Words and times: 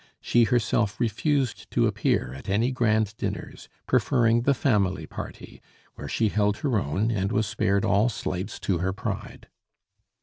She 0.19 0.45
herself 0.45 0.99
refused 0.99 1.69
to 1.69 1.85
appear 1.85 2.33
at 2.33 2.49
any 2.49 2.71
grand 2.71 3.15
dinners, 3.17 3.69
preferring 3.85 4.41
the 4.41 4.55
family 4.55 5.05
party, 5.05 5.61
where 5.93 6.07
she 6.09 6.29
held 6.29 6.57
her 6.65 6.79
own 6.79 7.11
and 7.11 7.31
was 7.31 7.45
spared 7.45 7.85
all 7.85 8.09
slights 8.09 8.59
to 8.61 8.79
her 8.79 8.93
pride. 8.93 9.47